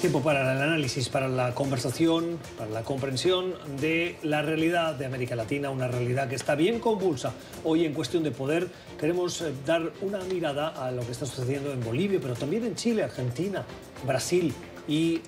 [0.00, 5.34] Tiempo para el análisis, para la conversación, para la comprensión de la realidad de América
[5.34, 7.32] Latina, una realidad que está bien convulsa.
[7.64, 11.72] Hoy en cuestión de poder queremos eh, dar una mirada a lo que está sucediendo
[11.72, 13.64] en Bolivia, pero también en Chile, Argentina,
[14.06, 14.54] Brasil
[14.86, 15.20] y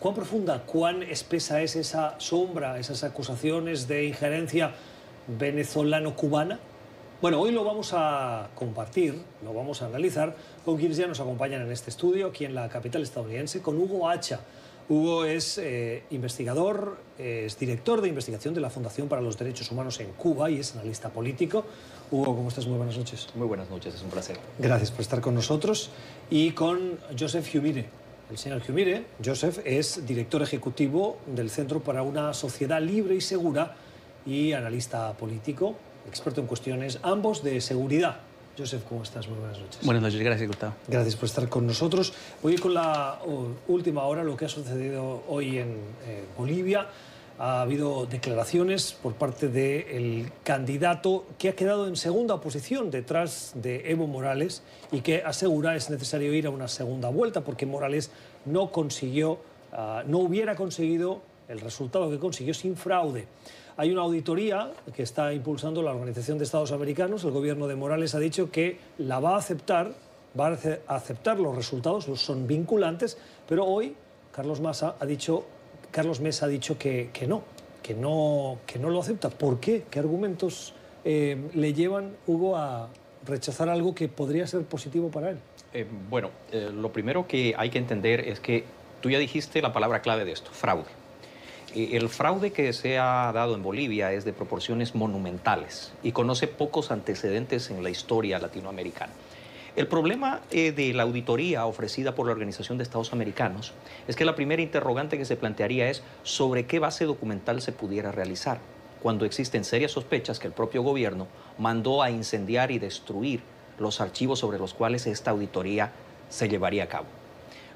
[0.00, 4.72] cuán profunda, cuán espesa es esa sombra, esas acusaciones de injerencia
[5.28, 6.58] venezolano-cubana
[7.20, 9.14] bueno, hoy lo vamos a compartir,
[9.44, 10.34] lo vamos a analizar
[10.64, 14.08] con quienes ya nos acompañan en este estudio, aquí en la capital estadounidense, con Hugo
[14.08, 14.40] Hacha.
[14.88, 20.00] Hugo es eh, investigador, es director de investigación de la Fundación para los Derechos Humanos
[20.00, 21.64] en Cuba y es analista político.
[22.10, 22.66] Hugo, ¿cómo estás?
[22.66, 23.28] Muy buenas noches.
[23.34, 24.38] Muy buenas noches, es un placer.
[24.58, 25.90] Gracias por estar con nosotros.
[26.30, 27.86] Y con Joseph Humire.
[28.30, 33.76] El señor Humire, Joseph, es director ejecutivo del Centro para una Sociedad Libre y Segura
[34.24, 35.76] y analista político
[36.08, 38.20] experto en cuestiones, ambos de seguridad.
[38.58, 39.28] Joseph, ¿cómo estás?
[39.28, 39.78] Muy buenas noches.
[39.82, 40.74] Buenas noches, gracias, Gustavo.
[40.86, 42.12] Gracias por estar con nosotros.
[42.42, 43.18] Voy con la
[43.68, 45.68] última hora, lo que ha sucedido hoy en
[46.06, 46.86] eh, Bolivia.
[47.38, 53.90] Ha habido declaraciones por parte del candidato que ha quedado en segunda posición detrás de
[53.90, 58.10] Evo Morales y que asegura es necesario ir a una segunda vuelta porque Morales
[58.44, 59.38] no consiguió,
[59.72, 63.26] ah, no hubiera conseguido el resultado que consiguió sin fraude.
[63.80, 67.24] Hay una auditoría que está impulsando la Organización de Estados Americanos.
[67.24, 69.94] El gobierno de Morales ha dicho que la va a aceptar,
[70.38, 73.16] va a aceptar los resultados, los son vinculantes,
[73.48, 73.96] pero hoy
[74.32, 75.46] Carlos Massa ha dicho,
[75.90, 77.42] Carlos Mesa ha dicho que, no,
[77.82, 79.30] que no, que no lo acepta.
[79.30, 79.84] ¿Por qué?
[79.90, 80.74] ¿Qué argumentos
[81.06, 82.90] eh, le llevan, Hugo, a
[83.24, 85.38] rechazar algo que podría ser positivo para él?
[85.72, 88.62] Eh, bueno, eh, lo primero que hay que entender es que
[89.00, 90.99] tú ya dijiste la palabra clave de esto, fraude.
[91.74, 96.48] Eh, el fraude que se ha dado en Bolivia es de proporciones monumentales y conoce
[96.48, 99.12] pocos antecedentes en la historia latinoamericana.
[99.76, 103.72] El problema eh, de la auditoría ofrecida por la Organización de Estados Americanos
[104.08, 108.10] es que la primera interrogante que se plantearía es sobre qué base documental se pudiera
[108.10, 108.58] realizar,
[109.00, 113.42] cuando existen serias sospechas que el propio gobierno mandó a incendiar y destruir
[113.78, 115.92] los archivos sobre los cuales esta auditoría
[116.28, 117.19] se llevaría a cabo.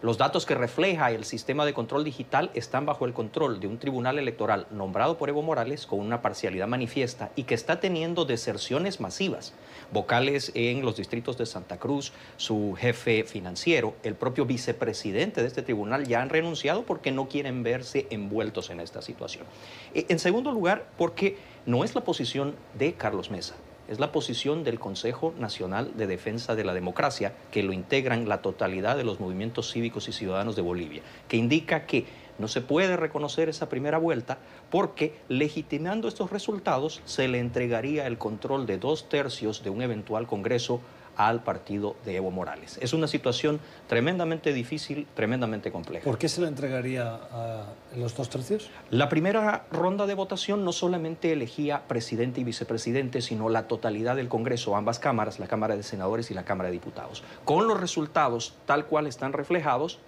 [0.04, 3.78] Los datos que refleja el sistema de control digital están bajo el control de un
[3.78, 9.00] tribunal electoral nombrado por Evo Morales con una parcialidad manifiesta y que está teniendo deserciones
[9.00, 9.54] masivas.
[9.92, 15.62] Vocales en los distritos de Santa Cruz, su jefe financiero, el propio vicepresidente de este
[15.62, 19.47] tribunal ya han renunciado porque no quieren verse envueltos en esta situación.
[19.94, 23.54] E, en segundo lugar, porque no es la posición de Carlos Mesa
[23.89, 28.43] es la posición del Consejo Nacional de Defensa de la Democracia, que lo integran la
[28.43, 32.06] totalidad de los movimientos cívicos y ciudadanos de Bolivia, que indica que
[32.39, 34.39] no se puede reconocer esa primera vuelta
[34.71, 40.27] porque legitimando estos resultados se le entregaría el control de dos tercios de un eventual
[40.27, 40.81] Congreso
[41.16, 42.78] al partido de Evo Morales.
[42.80, 46.04] Es una situación tremendamente difícil, tremendamente compleja.
[46.04, 47.66] ¿Por qué se le entregaría a
[47.97, 48.70] los dos tercios?
[48.91, 54.28] La primera ronda de votación no solamente elegía presidente y vicepresidente, sino la totalidad del
[54.28, 57.22] Congreso, ambas cámaras, la Cámara de Senadores y la Cámara de Diputados.
[57.44, 59.98] Con los resultados tal cual están reflejados,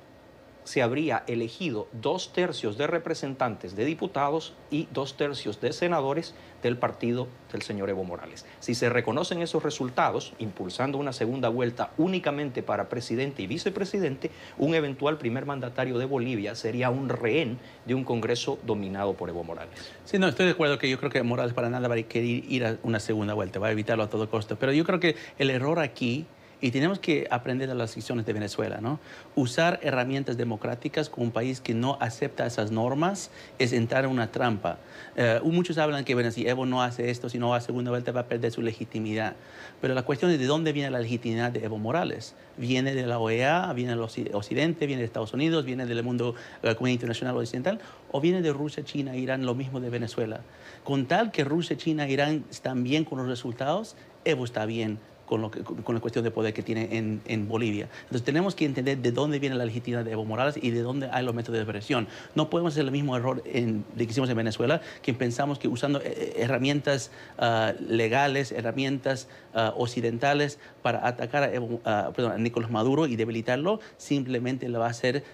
[0.66, 6.76] se habría elegido dos tercios de representantes de diputados y dos tercios de senadores del
[6.76, 8.44] partido del señor Evo Morales.
[8.58, 14.74] Si se reconocen esos resultados, impulsando una segunda vuelta únicamente para presidente y vicepresidente, un
[14.74, 19.92] eventual primer mandatario de Bolivia sería un rehén de un Congreso dominado por Evo Morales.
[20.04, 22.26] Sí, no, estoy de acuerdo que yo creo que Morales para nada va a querer
[22.26, 24.58] ir a una segunda vuelta, va a evitarlo a todo costo.
[24.58, 26.26] Pero yo creo que el error aquí
[26.60, 28.98] y tenemos que aprender de las decisiones de Venezuela, ¿no?
[29.34, 34.32] Usar herramientas democráticas con un país que no acepta esas normas es entrar en una
[34.32, 34.78] trampa.
[35.16, 37.90] Eh, muchos hablan que, bueno, si Evo no hace esto, si no va a segunda
[37.90, 39.34] vuelta, va a perder su legitimidad.
[39.82, 42.34] Pero la cuestión es de dónde viene la legitimidad de Evo Morales.
[42.56, 46.68] ¿Viene de la OEA, viene del Occidente, viene de Estados Unidos, viene del mundo, de
[46.68, 47.80] la comunidad internacional occidental,
[48.10, 50.40] o viene de Rusia, China, Irán, lo mismo de Venezuela?
[50.84, 55.42] Con tal que Rusia, China, Irán están bien con los resultados, Evo está bien con,
[55.42, 57.88] lo con la cuestión de poder que tiene en, en, Bolivia.
[58.02, 61.08] Entonces tenemos que entender de dónde viene la legitimidad de Evo Morales y de dónde
[61.12, 62.08] hay los métodos de presión.
[62.34, 66.00] No podemos hacer el mismo error en, que hicimos en Venezuela, que pensamos que usando
[66.02, 71.80] eh, herramientas uh, legales, herramientas uh, occidentales para atacar a, Evo,
[72.14, 75.24] perdón, a, Nicolás Maduro y debilitarlo, simplemente le va a hacer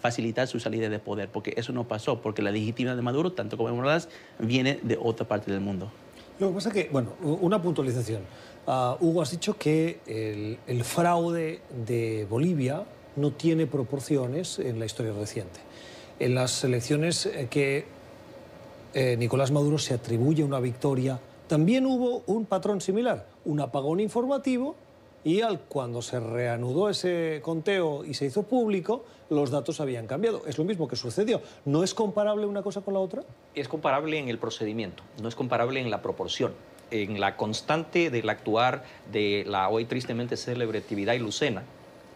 [0.00, 3.56] facilitar su salida de poder, porque eso no pasó, porque la legitimidad de Maduro, tanto
[3.56, 5.90] como Evo Morales, viene de otra parte del mundo.
[6.38, 8.22] Lo que pasa es que, bueno, una puntualización.
[8.64, 12.84] Uh, Hugo, has dicho que el, el, fraude de Bolivia
[13.16, 15.58] no tiene proporciones en la historia reciente.
[16.20, 17.84] En las elecciones eh, que
[18.94, 21.18] eh, Nicolás Maduro se atribuye una victoria,
[21.48, 24.76] también hubo un patrón similar, un apagón informativo
[25.24, 30.42] y al, cuando se reanudó ese conteo y se hizo público, los datos habían cambiado.
[30.46, 31.42] Es lo mismo que sucedió.
[31.64, 33.24] ¿No es comparable una cosa con la otra?
[33.56, 36.52] Es comparable en el procedimiento, no es comparable en la proporción.
[36.92, 41.62] En la constante del actuar de la hoy tristemente célebre actividad y Lucena,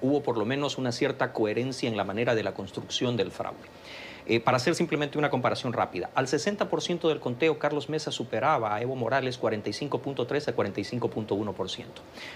[0.02, 3.56] hubo por lo menos una cierta coherencia en la manera de la construcción del fraude.
[4.26, 8.82] Eh, para hacer simplemente una comparación rápida, al 60% del conteo Carlos Mesa superaba a
[8.82, 11.84] Evo Morales 45.3 a 45.1%.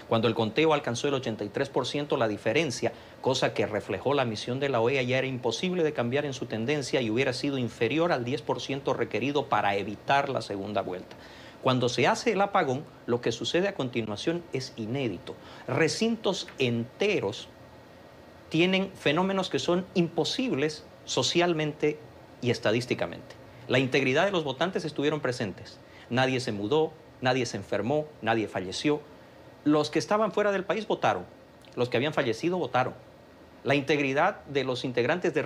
[0.09, 2.91] Cuando el conteo alcanzó el 83%, la diferencia,
[3.21, 6.47] cosa que reflejó la misión de la OEA, ya era imposible de cambiar en su
[6.47, 11.15] tendencia y hubiera sido inferior al 10% requerido para evitar la segunda vuelta.
[11.61, 15.35] Cuando se hace el apagón, lo que sucede a continuación es inédito.
[15.67, 17.49] Recintos enteros
[18.49, 21.99] tienen fenómenos que son imposibles socialmente
[22.41, 23.35] y estadísticamente.
[23.67, 25.77] La integridad de los votantes estuvieron presentes.
[26.09, 26.91] Nadie se mudó,
[27.21, 28.99] nadie se enfermó, nadie falleció.
[29.63, 31.25] Los que estaban fuera del país votaron.
[31.75, 32.95] Los que habían fallecido votaron.
[33.63, 35.43] La integridad de los integrantes de,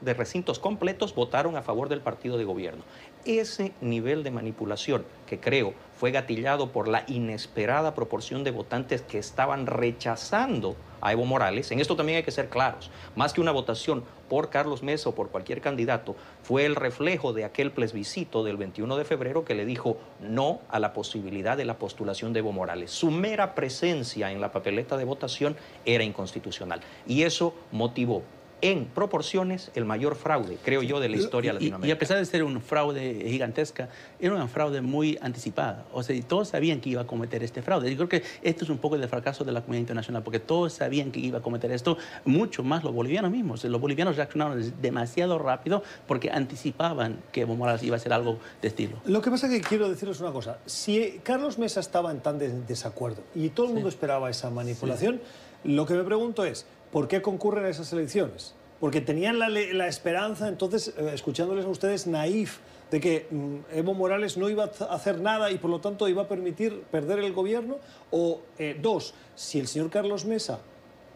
[0.00, 2.82] de recintos completos votaron a favor del partido de gobierno.
[3.24, 9.18] Ese nivel de manipulación, que creo fue gatillado por la inesperada proporción de votantes que
[9.18, 13.52] estaban rechazando a Evo Morales, en esto también hay que ser claros, más que una
[13.52, 18.56] votación por Carlos Mesa o por cualquier candidato, fue el reflejo de aquel plebiscito del
[18.56, 22.52] 21 de febrero que le dijo no a la posibilidad de la postulación de Evo
[22.52, 22.90] Morales.
[22.90, 26.80] Su mera presencia en la papeleta de votación era inconstitucional.
[27.06, 28.22] Y eso motivó
[28.60, 31.88] en proporciones el mayor fraude, creo yo, de la historia latinoamericana.
[31.88, 33.88] Y, a pesar de ser un fraude gigantesca,
[34.20, 35.86] era una fraude muy anticipada.
[35.92, 37.90] O sea, todos sabían que iba a cometer este fraude.
[37.90, 40.72] Yo creo que esto es un poco el fracaso de la comunidad internacional, porque todos
[40.72, 43.64] sabían que iba a cometer esto, mucho más los bolivianos mismos.
[43.64, 48.68] Los bolivianos reaccionaron demasiado rápido porque anticipaban que Evo Morales iba a hacer algo de
[48.68, 48.96] estilo.
[49.04, 50.58] Lo que pasa es que quiero decirles una cosa.
[50.66, 55.20] Si Carlos Mesa estaba en tan desacuerdo y todo el mundo esperaba esa manipulación,
[55.64, 58.54] lo que me pregunto es, ¿por qué concurren a esas elecciones?
[58.80, 62.58] Porque tenían la, esperanza, entonces, eh, escuchándoles a ustedes, naif,
[62.90, 66.22] de que mm, Evo Morales no iba a hacer nada y por lo tanto iba
[66.22, 67.76] a permitir perder el gobierno.
[68.10, 70.60] O eh, dos, si el señor Carlos Mesa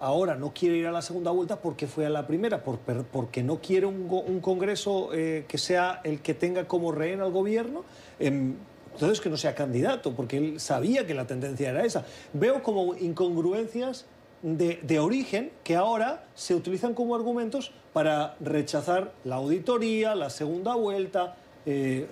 [0.00, 2.64] ahora no quiere ir a la segunda vuelta, ¿por qué fue a la primera?
[2.64, 7.30] Por, porque no quiere un, Congreso eh, que sea el que tenga como rehén al
[7.30, 7.84] gobierno.
[8.19, 8.56] Em,
[8.92, 12.04] entonces que no sea candidato, porque él sabía que la tendencia era esa.
[12.32, 14.04] Veo como incongruencias
[14.43, 21.37] de, origen que ahora se utilizan como argumentos para rechazar la auditoría, la segunda vuelta.
[21.65, 22.06] Eh,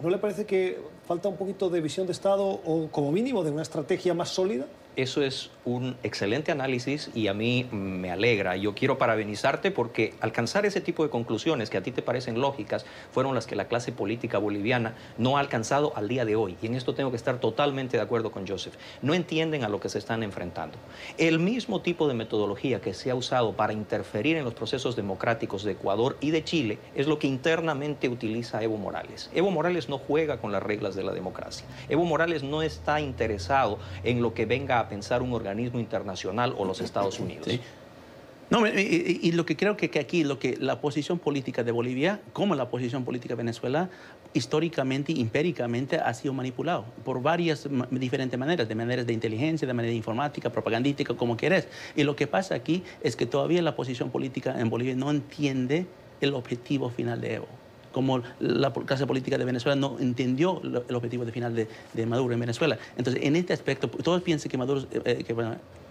[0.00, 3.50] ¿No le parece que falta un poquito de visión de Estado o como mínimo de
[3.50, 4.66] una estrategia más sólida?
[4.96, 8.56] Eso es un excelente análisis y a mí me alegra.
[8.56, 12.86] Yo quiero parabenizarte porque alcanzar ese tipo de conclusiones que a ti te parecen lógicas
[13.10, 16.56] fueron las que la clase política boliviana no ha alcanzado al día de hoy.
[16.62, 18.72] Y en esto tengo que estar totalmente de acuerdo con Joseph.
[19.02, 20.78] No entienden a lo que se están enfrentando.
[21.18, 25.62] El mismo tipo de metodología que se ha usado para interferir en los procesos democráticos
[25.62, 29.30] de Ecuador y de Chile es lo que internamente utiliza Evo Morales.
[29.34, 31.66] Evo Morales no juega con las reglas de la democracia.
[31.90, 36.64] Evo Morales no está interesado en lo que venga a pensar un organismo internacional o
[36.64, 37.48] los Estados Unidos.
[38.48, 42.54] No, y, lo que creo que, aquí, lo que la posición política de Bolivia, como
[42.54, 43.90] la posición política de Venezuela,
[44.34, 49.94] históricamente, empíricamente, ha sido manipulado por varias diferentes maneras, de maneras de inteligencia, de manera
[49.94, 51.66] informática, propagandística, como quieras.
[51.96, 55.86] Y lo que pasa aquí es que todavía la posición política en Bolivia no entiende
[56.20, 57.65] el objetivo final de Evo
[57.96, 62.40] como la clase política de Venezuela no entendió el objetivo de final de, Maduro en
[62.40, 62.76] Venezuela.
[62.98, 65.34] Entonces, en este aspecto, todos piensan que Maduro, eh, que,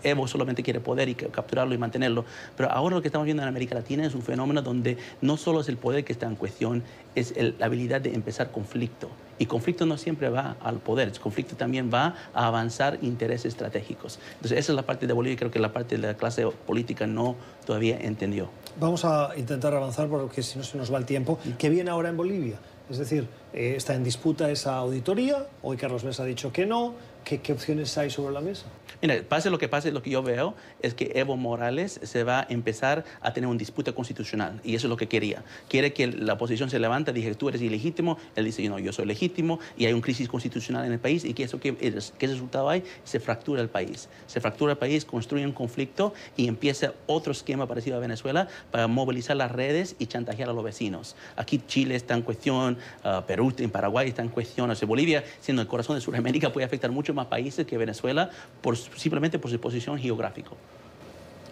[0.03, 2.23] Evo solamente quiere poder y capturarlo y mantenerlo,
[2.55, 5.61] pero ahora lo que estamos viendo en América Latina es un fenómeno donde no solo
[5.61, 6.83] es el poder que está en cuestión,
[7.15, 9.09] es la habilidad de empezar conflicto.
[9.37, 14.19] Y conflicto no siempre va al poder, el conflicto también va a avanzar intereses estratégicos.
[14.35, 16.45] Entonces, esa es la parte de Bolivia y creo que la parte de la clase
[16.65, 18.49] política no todavía entendió.
[18.79, 21.39] Vamos a intentar avanzar porque si no se nos va el tiempo.
[21.57, 22.57] ¿Qué viene ahora en Bolivia?
[22.89, 26.93] Es decir, eh, está en disputa esa auditoría, hoy Carlos Mesa ha dicho que no,
[27.25, 28.67] ¿Qué, ¿Qué, opciones hay sobre la mesa?
[29.01, 32.41] Mira, pase lo que pase, lo que yo veo es que Evo Morales se va
[32.41, 35.43] a empezar a tener un disputa constitucional y eso es lo que quería.
[35.67, 39.05] Quiere que la oposición se levante, dije, tú eres ilegítimo, él dice, no, yo soy
[39.05, 42.69] legítimo y hay una crisis constitucional en el país y que eso, ¿qué, qué resultado
[42.69, 42.83] hay?
[43.03, 44.07] Se fractura el país.
[44.27, 48.87] Se fractura el país, construye un conflicto y empieza otro esquema parecido a Venezuela para
[48.87, 51.15] movilizar las redes y chantajear a los vecinos.
[51.37, 55.23] Aquí Chile está en cuestión, uh, Perú, en Paraguay está en cuestión, o sea, Bolivia,
[55.39, 58.29] siendo el corazón de Sudamérica, puede afectar mucho más países que Venezuela
[58.61, 60.51] por, simplemente por su posición geográfica.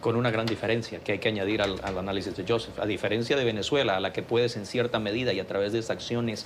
[0.01, 2.77] Con una gran diferencia que hay que añadir al, al análisis de Joseph.
[2.79, 5.79] A diferencia de Venezuela, a la que puedes en cierta medida y a través de
[5.79, 6.45] esas acciones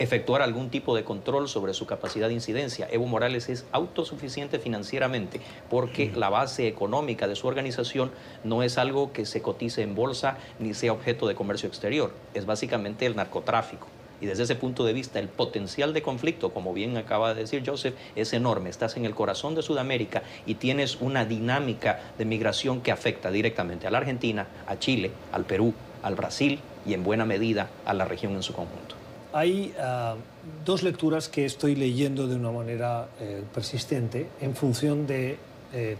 [0.00, 2.88] efectuar algún tipo de control sobre su capacidad de incidencia.
[2.90, 8.10] Evo Morales es autosuficiente financieramente porque la base económica de su organización
[8.42, 12.46] no es algo que se cotice en bolsa ni sea objeto de comercio exterior, es
[12.46, 13.86] básicamente el narcotráfico.
[14.20, 17.62] Y desde ese punto de vista, el potencial de conflicto, como bien acaba de decir
[17.64, 18.70] Joseph, es enorme.
[18.70, 23.86] Estás en el corazón de Sudamérica y tienes una dinámica de migración que afecta directamente
[23.86, 28.04] a la Argentina, a Chile, al Perú, al Brasil y en buena medida a la
[28.04, 28.94] región en su conjunto.
[29.32, 30.16] Hay ah,
[30.64, 35.38] dos lecturas que estoy leyendo de una manera eh, persistente en función de
[35.72, 35.96] eh,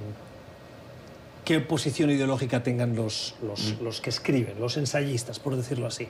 [1.44, 6.08] qué posición ideológica tengan los, los, los, que escriben, los ensayistas, por decirlo así.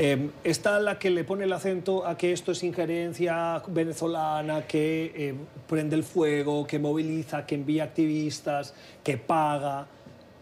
[0.00, 5.34] Eh, está la que le pone el acento a que esto es injerencia venezolana, que
[5.66, 9.88] prende el fuego, que moviliza, que envía activistas, que paga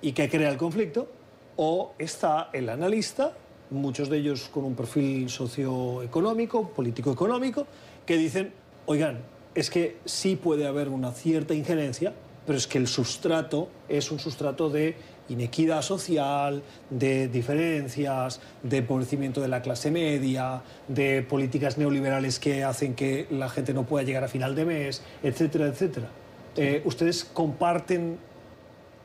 [0.03, 1.11] y que crea el conflicto.
[1.57, 3.33] O está el analista
[3.71, 7.67] muchos de ellos con un perfil socioeconómico, político-económico,
[8.05, 8.53] que dicen,
[8.87, 9.21] oigan,
[9.55, 12.13] es que sí puede haber una cierta injerencia,
[12.45, 14.97] pero es que el sustrato es un sustrato de
[15.29, 22.95] inequidad social, de diferencias, de empobrecimiento de la clase media, de políticas neoliberales que hacen
[22.95, 26.09] que la gente no pueda llegar a final de mes, etcétera, etcétera.
[26.57, 28.19] Eh, ¿Ustedes comparten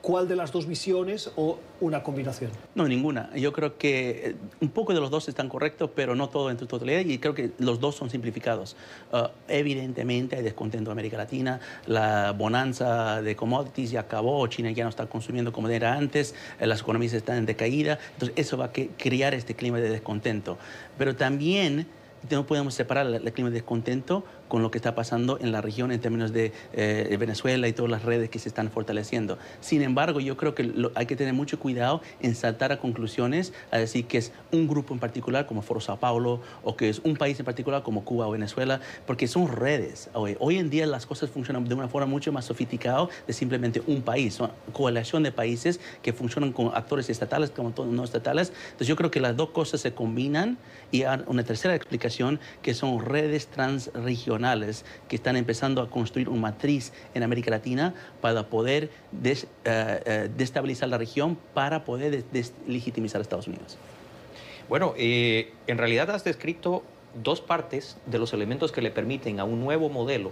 [0.02, 2.52] cuál de las dos visiones o una combinación?
[2.76, 3.30] No, ninguna.
[3.36, 6.60] Yo creo que eh, un poco de los dos están correctos, pero no todo en
[6.60, 8.76] su totalidad y creo que los dos son simplificados.
[9.12, 14.84] Uh, evidentemente hay descontento en América Latina, la bonanza de commodities ya acabó, China ya
[14.84, 18.66] no está consumiendo como era antes, eh, las economías están en decaída, entonces eso va
[18.66, 20.58] a crear este clima de descontento.
[20.98, 21.88] Pero también
[22.30, 25.94] no podemos separar el clima de descontento con lo que está pasando en la región
[25.94, 29.38] en términos de eh, Venezuela y todas las redes que se están fortaleciendo.
[29.62, 33.78] Sin embargo, yo creo que hay que tener mucho cuidado en saltar a conclusiones, a
[33.78, 37.16] decir que es un grupo en particular como Foro Sao Paulo o que es un
[37.16, 40.10] país en particular como Cuba o Venezuela, porque son redes.
[40.14, 43.82] Hoy, hoy en día las cosas funcionan de una forma mucho más sofisticada de simplemente
[43.88, 48.52] un país, son coalición de países que funcionan con actores estatales como no estatales.
[48.66, 50.58] Entonces yo creo que las dos cosas se combinan
[50.92, 54.41] y hay una tercera explicación que son redes transregionales
[55.08, 58.90] que están empezando a construir una matriz en América Latina para poder
[59.24, 63.78] eh, eh, destabilizar la región, para poder deslegitimizar a Estados Unidos.
[64.70, 66.84] Bueno, eh, en realidad has descrito
[67.24, 70.32] dos partes de los elementos que le permiten a un nuevo modelo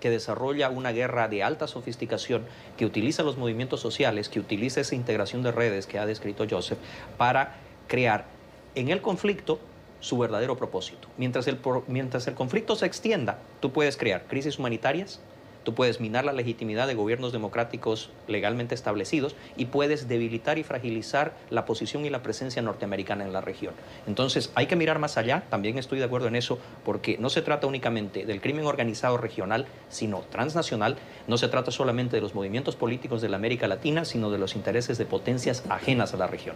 [0.00, 2.44] que desarrolla una guerra de alta sofisticación,
[2.76, 6.78] que utiliza los movimientos sociales, que utiliza esa integración de redes que ha descrito Joseph,
[7.16, 7.56] para
[7.88, 8.26] crear
[8.74, 9.58] en el conflicto
[10.06, 11.08] su verdadero propósito.
[11.16, 11.58] Mientras el,
[11.88, 15.20] mientras el conflicto se extienda, tú puedes crear crisis humanitarias,
[15.64, 21.32] tú puedes minar la legitimidad de gobiernos democráticos legalmente establecidos y puedes debilitar y fragilizar
[21.50, 23.74] la posición y la presencia norteamericana en la región.
[24.06, 27.42] Entonces hay que mirar más allá, también estoy de acuerdo en eso, porque no se
[27.42, 32.76] trata únicamente del crimen organizado regional, sino transnacional, no se trata solamente de los movimientos
[32.76, 36.54] políticos de la América Latina, sino de los intereses de potencias ajenas a la región.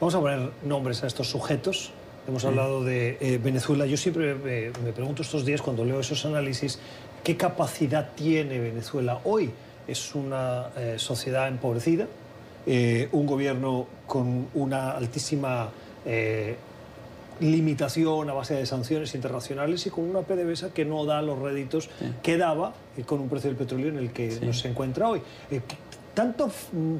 [0.00, 1.92] Vamos a poner nombres a estos sujetos
[2.28, 3.86] hemos hablado de eh, Venezuela.
[3.86, 6.78] Yo siempre me, pregunto estos días, cuando leo esos análisis,
[7.24, 9.50] ¿qué capacidad tiene Venezuela hoy?
[9.86, 12.06] Es una eh, sociedad empobrecida,
[12.66, 15.70] eh, un gobierno con una altísima
[17.40, 21.90] limitación a base de sanciones internacionales y con una PDVSA que no da los réditos
[22.22, 25.20] que daba y con un precio del petróleo en el que nos se encuentra hoy.
[26.14, 26.50] ¿Tanto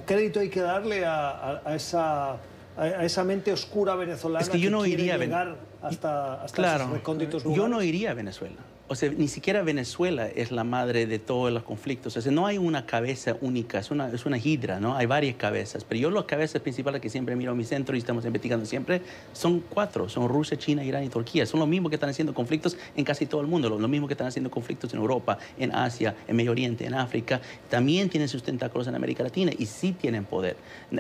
[0.05, 2.39] crédito hay que darle a esa
[2.79, 6.85] a, esa mente oscura venezolana es que, yo no iría a llegar hasta, hasta claro,
[6.85, 7.63] esos recónditos lugares.
[7.63, 8.57] Yo no iría a Venezuela.
[8.91, 12.17] O sea, ni siquiera Venezuela es la madre de todos los conflictos.
[12.17, 14.97] O sea, no hay una cabeza única, es una, es una hidra, ¿no?
[14.97, 15.85] Hay varias cabezas.
[15.85, 19.03] Pero yo las cabezas principales que siempre miro en mi centro y estamos investigando siempre
[19.35, 20.09] son cuatro.
[20.09, 21.45] Son Rusia, China, Irán y Turquía.
[21.45, 23.69] Son los mismos que están haciendo conflictos en casi todo el mundo.
[23.69, 27.43] Los mismos que están haciendo conflictos en Europa, en Asia, en Medio Oriente, en África.
[27.69, 30.57] También tienen sus tentáculos en América Latina y sí tienen poder.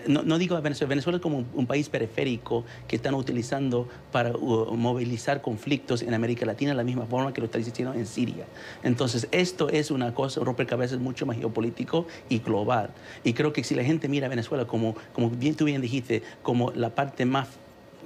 [0.06, 0.90] No, no digo a Venezuela.
[0.90, 6.44] Venezuela es como un, país periférico que están utilizando para uh, movilizar conflictos en América
[6.44, 8.44] Latina de la misma forma que lo está en Siria.
[8.82, 12.90] Entonces, esto es una cosa, un rompecabezas mucho más geopolítico y global.
[13.24, 16.22] Y creo que si la gente mira a Venezuela como, como bien tú bien dijiste,
[16.42, 17.48] como la parte más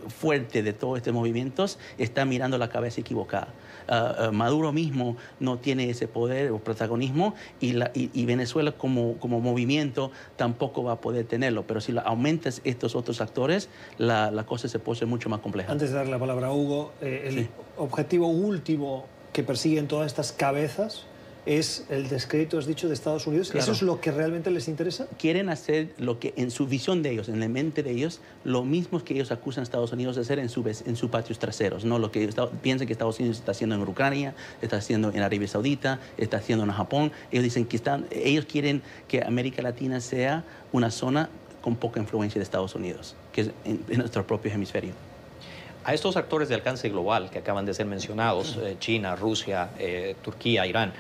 [0.09, 3.49] fuerte de todos estos movimientos, está mirando la cabeza equivocada.
[3.89, 9.19] Ah, ah, Maduro mismo no tiene ese poder o protagonismo y, la, y, Venezuela como,
[9.19, 11.67] como, movimiento tampoco va a poder tenerlo.
[11.67, 15.73] Pero si aumentas estos otros actores, la, la, cosa se pone mucho más compleja.
[15.73, 20.33] Antes de darle la palabra a Hugo, eh, el objetivo último que persiguen todas estas
[20.33, 21.05] cabezas
[21.45, 23.51] es el descrédito, has dicho, de Estados Unidos.
[23.51, 23.65] Claro.
[23.65, 25.09] ¿Eso es lo que realmente les interesa?
[25.19, 28.63] quieren hacer lo que en su visión de ellos, en la mente de ellos, lo
[28.63, 31.41] mismo que ellos acusan a Estados Unidos de hacer en, su, vec- en sus patios
[31.41, 31.99] traseros, ¿no?
[31.99, 35.49] Lo que esta- piensan que Estados Unidos está haciendo en Ucrania, está haciendo en Arabia
[35.49, 37.11] Saudita, está haciendo en Japón.
[37.33, 41.29] Ellos dicen que están, ellos quieren que América Latina sea una zona
[41.61, 44.93] con poca influencia de Estados Unidos, que es en, en nuestro propio hemisferio.
[45.85, 50.15] A estos actores de alcance global que acaban de ser mencionados, eh, China, Rusia, eh,
[50.23, 50.93] Turquía, Irán,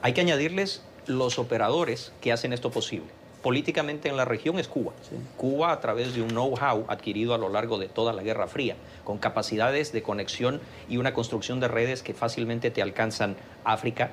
[0.00, 3.08] hay que añadirles los operadores que hacen esto posible.
[3.42, 4.92] Políticamente en la región es Cuba.
[5.36, 8.76] Cuba a través de un know-how adquirido a lo largo de toda la Guerra Fría,
[9.04, 14.10] con capacidades de conexión y una construcción de redes que fácilmente te alcanzan África,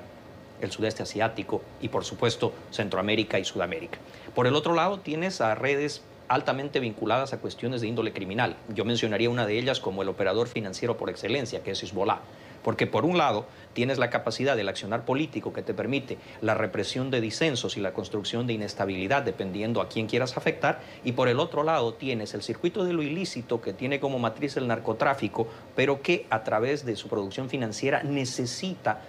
[0.60, 3.98] el sudeste asiático y por supuesto Centroamérica y Sudamérica.
[4.34, 8.56] Por el otro lado tienes a redes altamente vinculadas a cuestiones de índole criminal.
[8.74, 12.20] Yo mencionaría una de ellas como el operador financiero por excelencia, que es Hezbollah.
[12.62, 17.10] Porque por un lado tienes la capacidad del accionar político que te permite la represión
[17.10, 21.38] de disensos y la construcción de inestabilidad dependiendo a quién quieras afectar, y por el
[21.38, 26.02] otro lado tienes el circuito de lo ilícito que tiene como matriz el narcotráfico, pero
[26.02, 29.02] que a través de su producción financiera necesita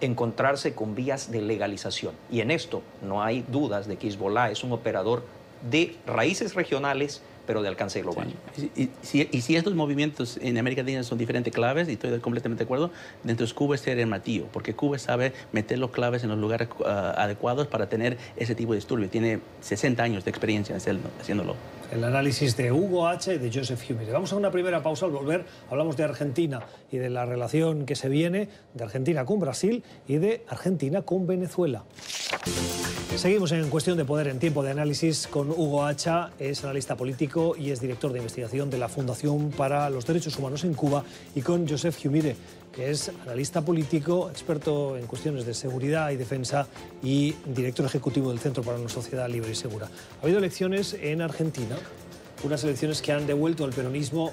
[0.00, 2.14] encontrarse con vías de legalización.
[2.30, 5.24] Y en esto no hay dudas de que Hezbollah es un operador
[5.70, 8.28] de raíces regionales, pero de alcance global.
[8.76, 12.18] Y, y si, y si estos movimientos en América Latina son diferentes claves, y estoy
[12.20, 12.90] completamente de acuerdo,
[13.24, 16.38] dentro de Cuba es ser el martillo, porque Cuba sabe meter los claves en los
[16.38, 19.08] lugares ah, adecuados para tener ese tipo de disturbio.
[19.08, 21.56] Tiene 60 años de experiencia en hacerlo- haciéndolo.
[21.90, 23.36] El análisis de Hugo H.
[23.36, 24.12] y de Joseph Humire.
[24.12, 25.06] Vamos a una primera pausa.
[25.06, 26.60] Al volver hablamos de Argentina
[26.92, 31.26] y de la relación que se viene de Argentina con Brasil y de Argentina con
[31.26, 31.84] Venezuela.
[33.18, 37.56] Seguimos en Cuestión de Poder en tiempo de análisis con Hugo Hacha, es analista político
[37.58, 41.02] y es director de investigación de la Fundación para los Derechos Humanos en Cuba,
[41.34, 42.36] y con Joseph Humire,
[42.72, 46.68] que es analista político, experto en cuestiones de seguridad y defensa
[47.02, 49.88] y director ejecutivo del Centro para una Sociedad Libre y Segura.
[50.20, 51.76] Ha habido elecciones en Argentina,
[52.44, 54.32] unas elecciones que han devuelto al peronismo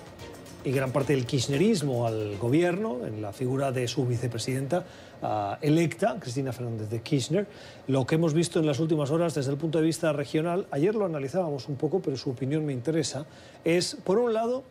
[0.65, 4.83] y gran parte del kirchnerismo al gobierno, en la figura de su vicepresidenta
[5.21, 7.47] ah, electa, Cristina Fernández de Kirchner.
[7.87, 10.95] Lo que hemos visto en las últimas horas desde el punto de vista regional, ayer
[10.95, 13.27] lo analizábamos un poco, pero su opinión me interesa,
[13.63, 14.63] es, por un lado,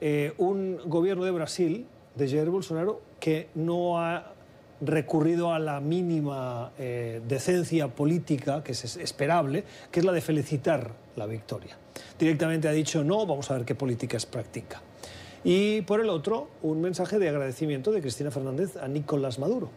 [0.00, 4.32] eh, un gobierno de Brasil, de Jair Bolsonaro, que no ha
[4.80, 10.92] recurrido a la mínima eh, decencia política que es esperable, que es la de felicitar
[11.16, 11.76] la victoria.
[12.18, 14.80] Directamente ha dicho no, vamos a ver qué políticas practica.
[15.44, 19.68] Y por el otro, un mensaje de agradecimiento de Cristina Fernández a Nicolás Maduro.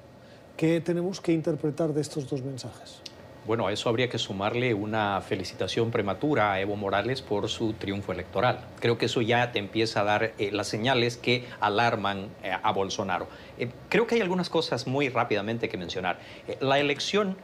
[0.55, 3.01] ¿Qué tenemos que interpretar de estos dos mensajes?
[3.45, 8.13] Bueno, a eso habría que sumarle una felicitación prematura a Evo Morales por su triunfo
[8.13, 8.61] electoral.
[8.79, 12.71] Creo que eso ya te empieza a dar eh, las señales que alarman eh, a
[12.71, 13.27] Bolsonaro.
[13.57, 16.19] Eh, creo que hay algunas cosas muy rápidamente que mencionar.
[16.61, 17.35] La elección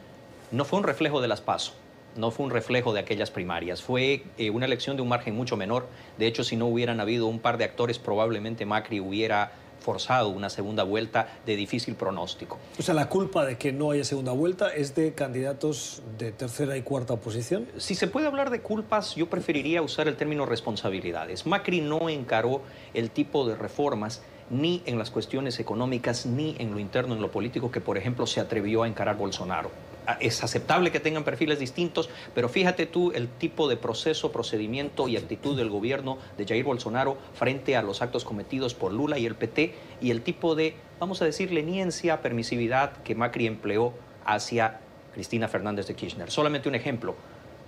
[0.51, 1.73] no fue un reflejo de las PASO,
[2.15, 5.58] no fue un reflejo de aquellas primarias, fue eh, una elección de un margen mucho
[5.58, 5.88] menor.
[6.17, 9.52] De hecho, si no hubieran habido un par de actores, probablemente Macri hubiera
[9.84, 12.58] forzado una segunda vuelta de difícil pronóstico.
[12.80, 16.78] O sea, la culpa de que no haya segunda vuelta es de candidatos de tercera
[16.78, 17.67] y cuarta oposición.
[17.78, 21.45] Si se puede hablar de culpas, yo preferiría usar el término responsabilidades.
[21.45, 22.62] Macri no encaró
[22.93, 27.32] el tipo de reformas ni en las cuestiones económicas ni en lo interno, en lo
[27.32, 29.71] político, que por ejemplo se atrevió a encarar Bolsonaro.
[30.20, 35.18] Es aceptable que tengan perfiles distintos, pero fíjate tú el tipo de proceso, procedimiento y
[35.18, 39.36] actitud del gobierno de Jair Bolsonaro frente a los actos cometidos por Lula y el
[39.36, 43.94] PT y el tipo de, vamos a decir, leniencia, permisividad que Macri empleó
[44.26, 44.80] hacia
[45.13, 46.32] Cristina Fernández de Kirchner.
[46.32, 47.16] Solamente un ejemplo.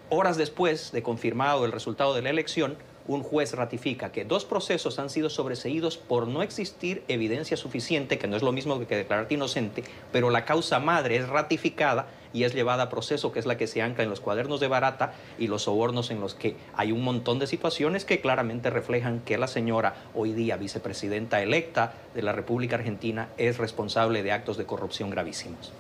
[0.10, 5.00] Horas después de confirmado el resultado de la elección, un juez ratifica que dos procesos
[5.00, 9.36] han sido sobreseídos por no existir evidencia suficiente, que no es lo mismo que declararte
[9.36, 13.56] inocente, pero la causa madre es ratificada y es llevada a proceso, que es la
[13.56, 16.92] que se ancla en los cuadernos de barata y los sobornos en los que hay
[16.92, 22.22] un montón de situaciones que claramente reflejan que la señora, hoy día vicepresidenta electa de
[22.24, 25.72] la República Argentina, es responsable de actos de corrupción gravísimos.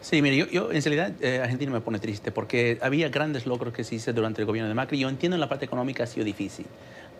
[0.00, 3.82] Sí, mire, yo, en realidad eh, Argentina me pone triste porque había grandes logros que
[3.82, 4.98] se hizo durante el gobierno de Macri.
[4.98, 6.66] Yo entiendo en la parte económica ha sido difícil,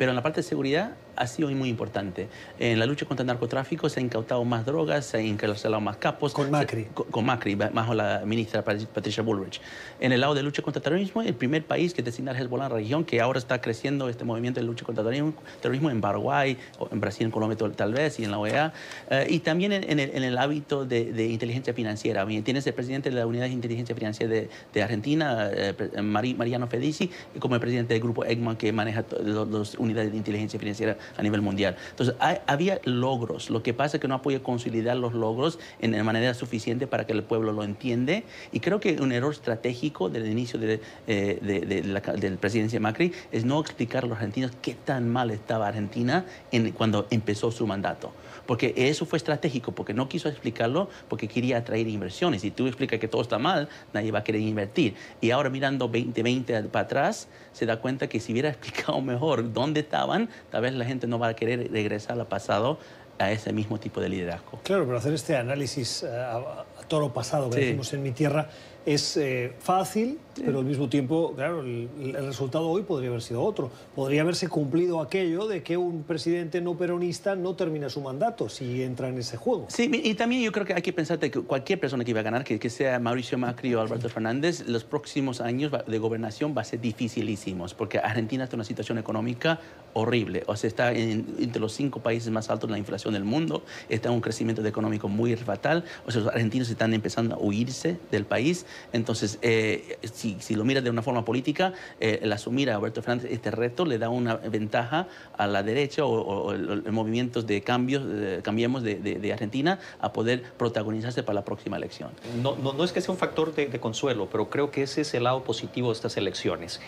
[0.00, 2.28] pero en la parte de seguridad ha sido muy importante.
[2.58, 5.98] En la lucha contra el narcotráfico se han incautado más drogas, se han encarcelado más
[5.98, 6.32] capos.
[6.32, 6.84] Con Se- Macri.
[6.94, 9.60] con, con Macri, ba- bajo la ministra Pat- Patricia Bullrich.
[10.00, 12.70] En el lado de lucha contra el terrorismo, el primer país que designa Hezbollah en
[12.72, 16.00] la región, que ahora está creciendo este movimiento de lucha contra el terrorismo, terrorismo en
[16.00, 16.56] Paraguay,
[16.90, 18.72] en Brasil, en Colombia tal- vez, y en la OEA.
[19.10, 22.26] Eh, y también en, en el, en el hábito de, de inteligencia financiera.
[22.42, 27.10] Tienes el presidente de la Unidad de Inteligencia Financiera de, de Argentina, eh, Mariano Fedici,
[27.38, 31.22] como el presidente del grupo Egmont que maneja los, los comunidad de inteligencia financiera a
[31.22, 31.76] nivel mundial.
[31.90, 32.14] Entonces,
[32.46, 33.50] había logros.
[33.50, 36.86] Lo que pasa es que no ha podido consolidar los logros en, de manera suficiente
[36.86, 38.24] para que el pueblo lo entiende.
[38.52, 43.12] Y creo que un error estratégico del inicio de, eh, de, la del presidencia Macri
[43.32, 47.66] es no explicar a los argentinos qué tan mal estaba Argentina en, cuando empezó su
[47.66, 48.12] mandato
[48.50, 52.42] porque eso fue estratégico, porque no quiso explicarlo, porque quería atraer inversiones.
[52.42, 54.96] Si tú explicas que todo está mal, nadie va a querer invertir.
[55.20, 59.78] Y ahora mirando 2020 para atrás, se da cuenta que si hubiera explicado mejor dónde
[59.78, 62.80] estaban, tal vez la gente no va a querer regresar al pasado
[63.20, 64.58] a ese mismo tipo de liderazgo.
[64.64, 68.48] Claro, pero hacer este análisis eh, a, toro pasado que decimos en mi tierra
[68.84, 73.70] es eh, fácil, pero al mismo tiempo, claro, el, resultado hoy podría haber sido otro.
[73.94, 78.82] Podría haberse cumplido aquello de que un presidente no peronista no termina su mandato si
[78.82, 79.66] entra en ese juego.
[79.68, 82.24] Sí, y también yo creo que hay que pensar que cualquier persona que iba a
[82.24, 86.62] ganar, que, que sea Mauricio Macri o Alberto Fernández, los próximos años de gobernación va
[86.62, 89.60] a ser dificilísimos, porque Argentina está en una situación económica
[89.92, 90.44] horrible.
[90.46, 94.08] O sea, está entre los cinco países más altos de la inflación del mundo, está
[94.08, 95.84] en un crecimiento económico muy fatal.
[96.06, 98.66] O sea, los argentinos están empezando a huirse del país.
[98.92, 103.02] Entonces, eh, si, si, lo miras de una forma política, eh, el asumir a Alberto
[103.02, 108.02] Fernández este reto le da una ventaja a la derecha o, los movimientos de cambios,
[108.42, 112.10] cambiemos de, Argentina a poder protagonizarse para la próxima elección.
[112.42, 115.14] No, no, es que sea un factor de, de consuelo, pero creo que ese es
[115.14, 116.80] el lado positivo de estas elecciones.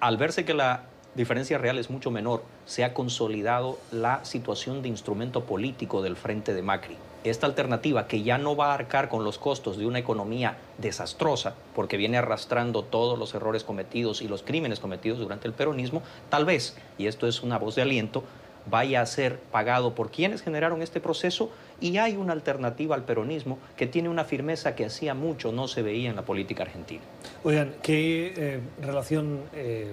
[0.00, 4.88] Al verse que la diferencia real es mucho menor, se ha consolidado la situación de
[4.88, 6.96] instrumento político del frente de Macri.
[7.30, 11.54] Esta alternativa, que ya no va a arcar con los costos de una economía desastrosa,
[11.74, 16.44] porque viene arrastrando todos los errores cometidos y los crímenes cometidos durante el peronismo, tal
[16.44, 18.24] vez, y esto es una voz de aliento,
[18.70, 23.58] vaya a ser pagado por quienes generaron este proceso y hay una alternativa al peronismo
[23.76, 27.02] que tiene una firmeza que hacía mucho no se veía en la política argentina.
[27.44, 29.92] Oigan, ¿qué eh, relación eh,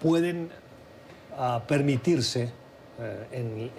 [0.00, 0.50] pueden
[1.36, 2.52] a permitirse
[3.02, 3.70] eh,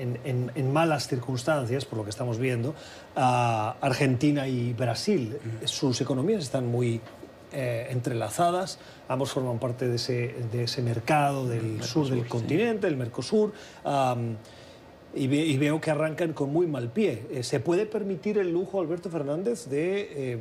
[0.56, 2.74] en, malas circunstancias, por lo que estamos viendo,
[3.16, 5.38] a Argentina y Brasil.
[5.66, 7.02] Sus economías están muy
[7.52, 12.98] eh, entrelazadas, ambos forman parte de ese, de ese mercado del sur del continente, el
[12.98, 13.54] Mercosur.
[15.16, 17.28] y, veo que arrancan con muy mal pie.
[17.32, 20.40] Eh, ¿Se puede permitir el lujo, Alberto Fernández, de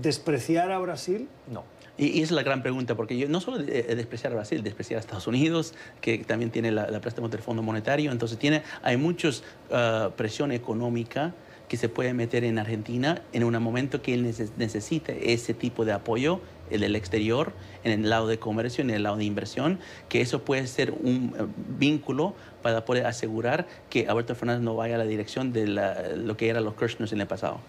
[0.00, 1.28] despreciar a Brasil?
[1.50, 1.64] No.
[1.96, 5.26] Y, es la gran pregunta, porque yo no solo despreciar a Brasil, despreciar a Estados
[5.26, 9.30] Unidos, que también tiene la, préstamo del Fondo Monetario, entonces tiene, hay mucha
[9.72, 11.34] ah, presión económica
[11.68, 15.92] que se puede meter en Argentina en un momento que él necesita ese tipo de
[15.92, 17.52] apoyo el del exterior,
[17.84, 21.34] en el lado de comercio, en el lado de inversión, que eso puede ser un
[21.38, 21.46] eh,
[21.78, 26.48] vínculo para poder asegurar que Alberto Fernández no vaya a la dirección de lo que
[26.48, 27.60] eran los Kirchners en el pasado.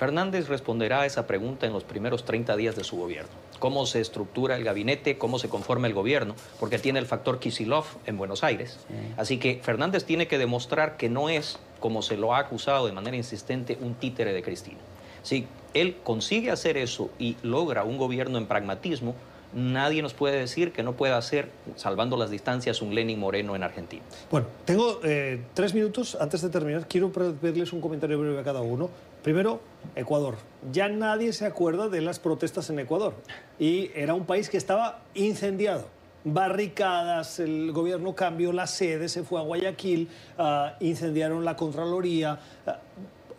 [0.00, 3.28] Fernández responderá a esa pregunta en los primeros 30 días de su gobierno.
[3.58, 7.84] Cómo se estructura el gabinete, cómo se conforma el gobierno, porque tiene el factor Kisilov
[8.06, 8.78] en Buenos Aires.
[9.18, 12.92] Así que Fernández tiene que demostrar que no es, como se lo ha acusado de
[12.92, 14.78] manera insistente, un títere de Cristina.
[15.22, 19.14] Si él consigue hacer eso y logra un gobierno en pragmatismo,
[19.52, 23.62] nadie nos puede decir que no pueda hacer, salvando las distancias, un Lenin Moreno en
[23.62, 24.02] Argentina.
[24.30, 26.16] Bueno, tengo eh, tres minutos.
[26.18, 28.88] Antes de terminar, quiero pedirles un comentario breve a cada uno.
[29.22, 29.60] Primero,
[29.96, 30.36] Ecuador.
[30.72, 33.14] Ya nadie se acuerda de las protestas en Ecuador.
[33.58, 35.84] Y era un país que estaba incendiado.
[36.24, 42.38] Barricadas, el gobierno cambió la sede, se fue a Guayaquil, ah, incendiaron la Contraloría.
[42.66, 42.78] Ah,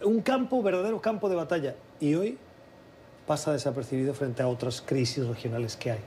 [0.03, 1.75] un campo, verdadero campo de batalla.
[1.99, 2.37] Y hoy
[3.27, 5.99] pasa desapercibido frente a otras crisis regionales que hay.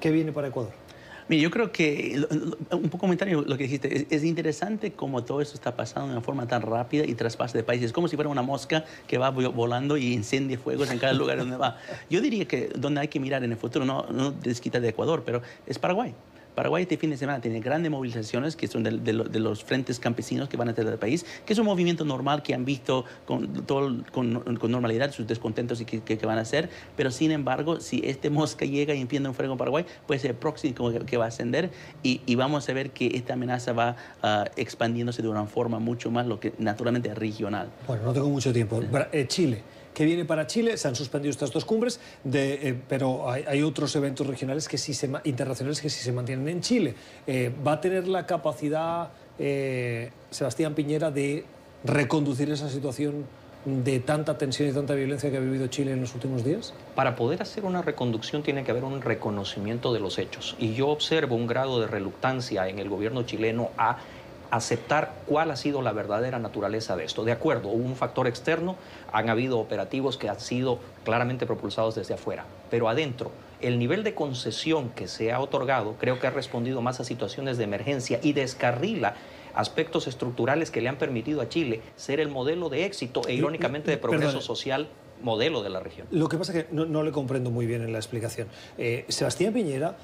[0.00, 0.85] ¿Qué viene para Ecuador?
[1.28, 2.24] Mira, yo creo que,
[2.70, 6.22] un poco comentario lo que dijiste, es, interesante cómo todo esto está pasando de una
[6.22, 9.96] forma tan rápida y traspasa de países, como si fuera una mosca que va volando
[9.96, 11.78] y incendia fuegos en cada lugar donde va.
[12.08, 15.22] Yo diría que donde hay que mirar en el futuro, no, no desquita de Ecuador,
[15.24, 16.14] pero es Paraguay.
[16.56, 20.56] Paraguay este fin de semana tiene grandes movilizaciones que son de, los frentes campesinos que
[20.56, 23.94] van a tener el país, que es un movimiento normal que han visto con, todo,
[24.10, 24.32] con,
[24.70, 28.94] normalidad sus descontentos y que, van a hacer, pero sin embargo, si este mosca llega
[28.94, 31.70] y empieza un fuego en Paraguay, puede ser el próximo que, va a ascender
[32.02, 36.26] y, vamos a ver que esta amenaza va uh, expandiéndose de una forma mucho más,
[36.26, 37.68] lo que naturalmente regional.
[37.86, 38.80] Bueno, no tengo mucho tiempo.
[39.12, 40.76] Eh, Chile que viene para Chile.
[40.76, 41.98] Se han suspendido estas dos cumbres,
[42.30, 46.60] eh, pero hay, otros eventos regionales que sí se, internacionales que sí se mantienen en
[46.60, 46.94] Chile.
[47.26, 51.46] Eh, ¿Va a tener la capacidad eh, Sebastián Piñera de
[51.82, 53.24] reconducir esa situación
[53.64, 56.74] de tanta tensión y tanta violencia que ha vivido Chile en los últimos días?
[56.94, 60.56] Para poder hacer una reconducción tiene que haber un reconocimiento de los hechos.
[60.58, 63.96] Y yo observo un grado de reluctancia en el gobierno chileno a
[64.50, 67.24] aceptar cuál ha sido la verdadera naturaleza de esto.
[67.24, 68.76] De acuerdo, hubo un factor externo,
[69.12, 73.30] han habido operativos que han sido claramente propulsados desde afuera, pero adentro
[73.60, 77.56] el nivel de concesión que se ha otorgado creo que ha respondido más a situaciones
[77.56, 79.14] de emergencia y descarrila
[79.54, 83.90] aspectos estructurales que le han permitido a Chile ser el modelo de éxito e irónicamente
[83.90, 84.88] de progreso social
[85.22, 86.06] modelo de la región.
[86.10, 88.48] Lo que pasa es que no, le comprendo muy bien en la explicación.
[88.76, 89.96] Eh, Sebastián Piñera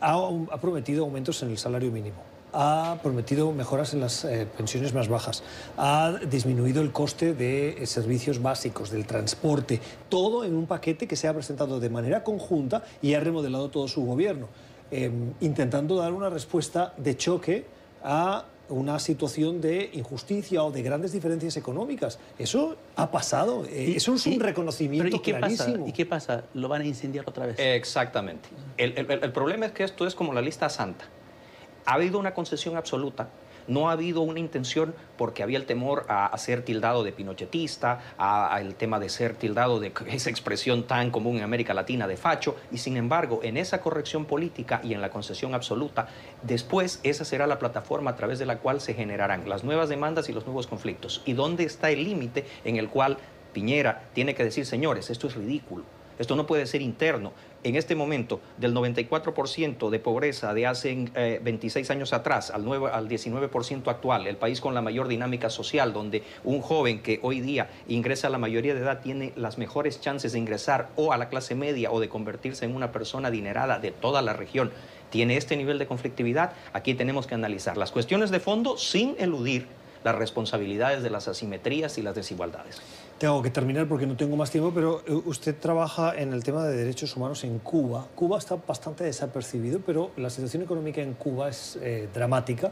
[0.00, 5.08] ha prometido aumentos en el salario mínimo ha prometido mejoras en las eh, pensiones más
[5.08, 5.42] bajas,
[5.76, 11.16] ha disminuido el coste de eh, servicios básicos, del transporte, todo en un paquete que
[11.16, 14.48] se ha presentado de manera conjunta y ha remodelado todo su gobierno,
[14.90, 17.66] em, intentando dar una respuesta de choque
[18.02, 22.18] a una situación de injusticia o de grandes diferencias económicas.
[22.38, 25.78] Eso ha pasado, eh, eso es un reconocimiento ¿y qué clarísimo.
[25.78, 25.88] Pasa?
[25.88, 26.44] ¿Y qué pasa?
[26.52, 27.56] ¿Lo van a incendiar otra vez?
[27.58, 28.48] Exactamente.
[28.76, 31.06] el problema es que esto es como la lista santa
[31.86, 33.28] ha habido una concesión absoluta,
[33.68, 38.58] no ha habido una intención porque había el temor a, ser tildado de pinochetista, a,
[38.60, 42.56] el tema de ser tildado de esa expresión tan común en América Latina de facho,
[42.72, 46.08] y sin embargo, en esa corrección política y en la concesión absoluta,
[46.42, 50.28] después esa será la plataforma a través de la cual se generarán las nuevas demandas
[50.28, 51.22] y los nuevos conflictos.
[51.26, 53.18] ¿Y dónde está el límite en el cual
[53.52, 55.84] Piñera tiene que decir, señores, esto es ridículo?
[56.18, 57.32] Esto no puede ser interno.
[57.64, 63.08] En este momento, del 94% de pobreza de hace 26 eh, años atrás al, al
[63.08, 67.68] 19% actual, el país con la mayor dinámica social, donde un joven que hoy día
[67.88, 71.28] ingresa a la mayoría de edad tiene las mejores chances de ingresar o a la
[71.28, 74.70] clase media o de convertirse en una persona adinerada de toda la región,
[75.10, 77.76] tiene este nivel de conflictividad, aquí tenemos que analizar.
[77.76, 79.66] Las cuestiones de fondo sin eludir
[80.04, 82.80] las responsabilidades de las asimetrías y las desigualdades.
[83.18, 86.64] Tengo que terminar porque no tengo más tiempo, pero eh, usted trabaja en el tema
[86.64, 88.06] de derechos humanos en Cuba.
[88.14, 92.70] Cuba está bastante desapercibido, pero la situación económica en Cuba es eh, dramática.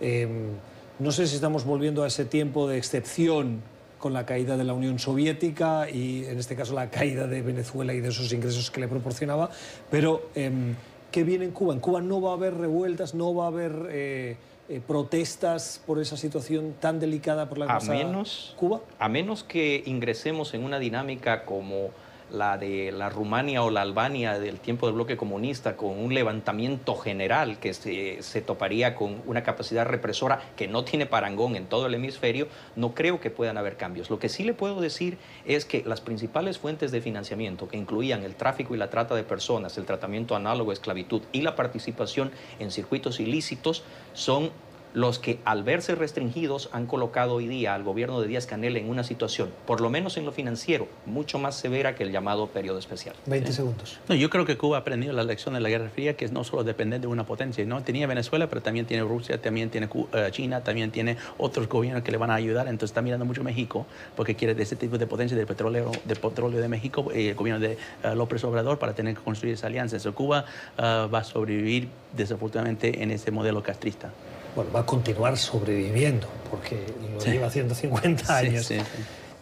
[0.00, 0.52] Em,
[1.00, 3.60] no sé si estamos volviendo a ese tiempo de excepción
[3.98, 7.92] con la caída de la Unión Soviética y en este caso la caída de Venezuela
[7.92, 9.50] y de esos ingresos que le proporcionaba,
[9.90, 10.76] pero em,
[11.10, 11.74] ¿qué viene en Cuba?
[11.74, 14.36] En Cuba no va a haber revueltas, no va a haber
[14.68, 18.80] eh, protestas por esa situación tan delicada por la a menos, Cuba?
[18.98, 21.90] A menos que ingresemos en una dinámica como
[22.30, 26.94] la de la Rumania o la Albania del tiempo del bloque comunista, con un levantamiento
[26.96, 31.94] general que se, toparía con una capacidad represora que no tiene parangón en todo el
[31.94, 34.10] hemisferio, no creo que puedan haber cambios.
[34.10, 38.22] Lo que sí le puedo decir es que las principales fuentes de financiamiento, que incluían
[38.24, 42.30] el tráfico y la trata de personas, el tratamiento análogo a esclavitud y la participación
[42.58, 44.50] en circuitos ilícitos, son
[44.98, 48.90] los que al verse restringidos han colocado hoy día al gobierno de Díaz Canel en
[48.90, 52.80] una situación, por lo menos en lo financiero, mucho más severa que el llamado periodo
[52.80, 53.14] especial.
[53.26, 54.00] 20 segundos.
[54.08, 56.32] No, yo creo que Cuba ha aprendido la lección de la Guerra Fría, que es
[56.32, 57.80] no solo depender de una potencia, ¿no?
[57.84, 62.10] Tenía Venezuela, pero también tiene Rusia, también tiene eh, China, también tiene otros gobiernos que
[62.10, 65.06] le van a ayudar, entonces está mirando mucho México, porque quiere de ese tipo de
[65.06, 68.94] potencia del petróleo, de petróleo de México, y el gobierno de eh, López Obrador, para
[68.94, 69.94] tener que construir esa alianza.
[69.94, 70.44] Entonces, Cuba
[70.76, 74.10] eh, va a sobrevivir desafortunadamente en ese modelo castrista
[74.58, 78.68] bueno, va a continuar sobreviviendo, porque lo lleva haciendo 50 años.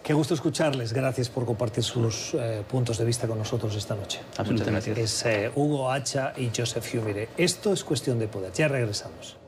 [0.02, 0.92] Qué gusto escucharles.
[0.92, 4.20] Gracias por compartir sus eh, puntos de vista con nosotros esta noche.
[4.36, 5.00] Absolutamente.
[5.00, 7.30] Es eh, Hugo Hacha y Joseph Humire.
[7.38, 8.52] Esto es cuestión de poder.
[8.52, 9.38] Ya regresamos.